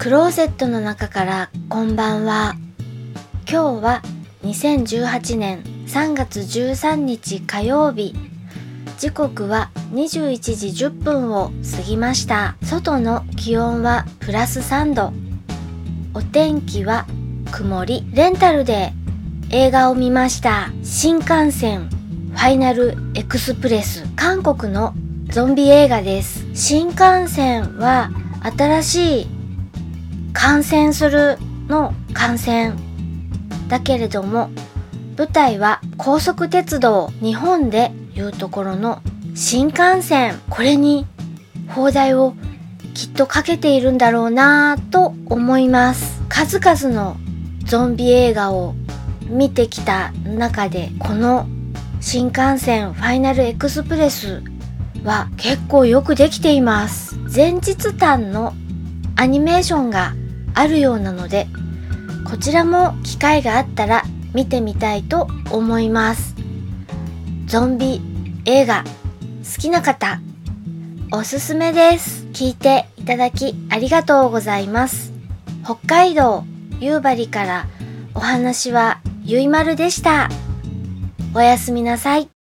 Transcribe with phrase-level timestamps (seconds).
[0.00, 2.54] クローゼットの中からこんばんは。
[3.46, 4.02] 今日は
[4.44, 8.14] 2018年3月13日火曜日。
[8.98, 12.56] 時刻は21時10分を過ぎました。
[12.62, 15.12] 外の気温はプラス3度。
[16.14, 17.04] お天気は
[17.52, 18.94] 曇りレンタルで
[19.50, 20.70] 映画を見ました。
[20.82, 21.90] 新幹線
[22.30, 24.94] ファイナルエクスプレス韓国の
[25.28, 26.46] ゾンビ映画です。
[26.54, 28.10] 新幹線は
[28.56, 29.39] 新しい
[30.42, 31.36] 感染する
[31.68, 32.72] の感染
[33.68, 34.48] だけれども
[35.18, 39.02] 舞台は高速鉄道日本でいうところの
[39.34, 40.40] 新幹線。
[40.48, 41.06] これに
[41.68, 42.32] 放題を
[42.94, 46.22] きっとかけているんだろうなぁと思います。
[46.30, 47.18] 数々の
[47.66, 48.74] ゾンビ映画を
[49.28, 51.46] 見てきた中でこの
[52.00, 54.42] 新幹線ファイナルエクスプレス
[55.04, 57.18] は結構よくできています。
[57.18, 58.54] 前日短の
[59.16, 60.14] アニメーションが
[60.60, 61.46] あるようなので
[62.28, 66.36] こちらも機会があったら見てみたいと思います。
[67.46, 68.00] ゾンビ
[68.44, 70.20] 映画好きな方
[71.12, 72.26] おすすめです。
[72.32, 75.12] 聞いていただきありがとうございます。
[75.64, 76.44] 北海道
[76.78, 77.66] 夕張から
[78.14, 80.28] お話はゆいまるでした。
[81.34, 82.39] おやすみなさい。